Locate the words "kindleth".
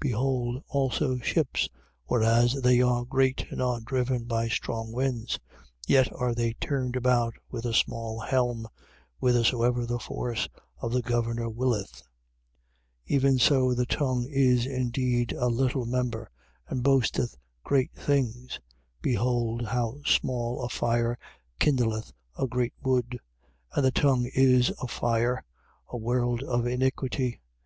21.58-22.12